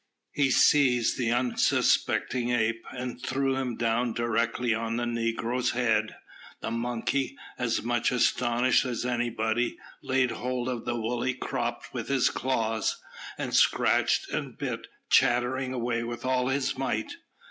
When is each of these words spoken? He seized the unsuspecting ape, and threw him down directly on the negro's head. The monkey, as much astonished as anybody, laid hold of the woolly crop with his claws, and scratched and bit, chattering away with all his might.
He 0.33 0.49
seized 0.49 1.19
the 1.19 1.29
unsuspecting 1.29 2.49
ape, 2.49 2.83
and 2.89 3.21
threw 3.21 3.55
him 3.55 3.75
down 3.77 4.13
directly 4.13 4.73
on 4.73 4.97
the 4.97 5.03
negro's 5.05 5.73
head. 5.73 6.15
The 6.59 6.71
monkey, 6.71 7.37
as 7.59 7.83
much 7.83 8.11
astonished 8.11 8.83
as 8.83 9.05
anybody, 9.05 9.77
laid 10.01 10.31
hold 10.31 10.69
of 10.69 10.85
the 10.85 10.99
woolly 10.99 11.35
crop 11.35 11.83
with 11.93 12.07
his 12.07 12.31
claws, 12.31 12.99
and 13.37 13.53
scratched 13.53 14.27
and 14.31 14.57
bit, 14.57 14.87
chattering 15.11 15.71
away 15.71 16.01
with 16.01 16.25
all 16.25 16.47
his 16.47 16.75
might. 16.75 17.17